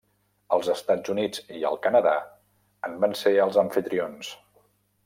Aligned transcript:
Els 0.55 0.69
Estats 0.75 1.13
Units 1.15 1.43
i 1.57 1.61
el 1.71 1.79
Canadà 1.85 2.15
en 2.91 2.99
van 3.05 3.17
ser 3.23 3.39
els 3.47 3.63
amfitrions. 3.67 4.35